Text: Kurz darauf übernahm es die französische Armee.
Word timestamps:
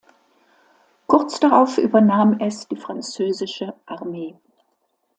Kurz 1.05 1.39
darauf 1.39 1.77
übernahm 1.77 2.39
es 2.39 2.67
die 2.67 2.75
französische 2.75 3.75
Armee. 3.85 4.35